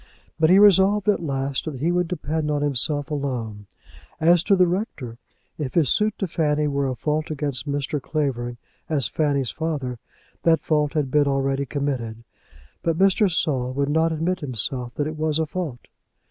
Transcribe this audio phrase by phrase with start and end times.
[0.39, 3.67] But he resolved at last that he would depend on himself alone.
[4.19, 5.19] As to the rector,
[5.59, 8.01] if his suit to Fanny were a fault against Mr.
[8.01, 8.57] Clavering
[8.89, 9.99] as Fanny's father,
[10.41, 12.23] that fault had been already committed.
[12.81, 13.31] But Mr.
[13.31, 15.87] Saul would not admit to himself that it was a fault.